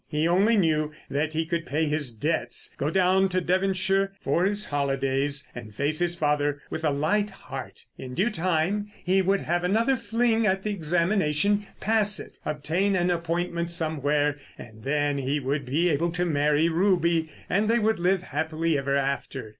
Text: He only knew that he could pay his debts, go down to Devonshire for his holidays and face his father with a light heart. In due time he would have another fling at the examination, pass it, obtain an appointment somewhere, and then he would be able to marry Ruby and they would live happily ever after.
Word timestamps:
He 0.07 0.27
only 0.27 0.57
knew 0.57 0.93
that 1.11 1.33
he 1.33 1.45
could 1.45 1.63
pay 1.63 1.85
his 1.85 2.11
debts, 2.11 2.73
go 2.79 2.89
down 2.89 3.29
to 3.29 3.39
Devonshire 3.39 4.13
for 4.19 4.45
his 4.45 4.65
holidays 4.65 5.47
and 5.53 5.75
face 5.75 5.99
his 5.99 6.15
father 6.15 6.59
with 6.71 6.83
a 6.83 6.89
light 6.89 7.29
heart. 7.29 7.85
In 7.99 8.15
due 8.15 8.31
time 8.31 8.91
he 9.05 9.21
would 9.21 9.41
have 9.41 9.63
another 9.63 9.95
fling 9.95 10.47
at 10.47 10.63
the 10.63 10.71
examination, 10.71 11.67
pass 11.79 12.19
it, 12.19 12.39
obtain 12.47 12.95
an 12.95 13.11
appointment 13.11 13.69
somewhere, 13.69 14.37
and 14.57 14.81
then 14.83 15.19
he 15.19 15.39
would 15.39 15.67
be 15.67 15.91
able 15.91 16.11
to 16.13 16.25
marry 16.25 16.67
Ruby 16.67 17.29
and 17.47 17.69
they 17.69 17.77
would 17.77 17.99
live 17.99 18.23
happily 18.23 18.79
ever 18.79 18.97
after. 18.97 19.49